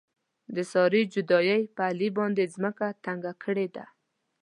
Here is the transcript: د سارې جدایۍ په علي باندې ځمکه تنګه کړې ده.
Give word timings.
د 0.55 0.57
سارې 0.71 1.01
جدایۍ 1.13 1.63
په 1.75 1.81
علي 1.89 2.09
باندې 2.17 2.43
ځمکه 2.55 2.87
تنګه 3.05 3.33
کړې 3.43 3.67
ده. 3.75 3.85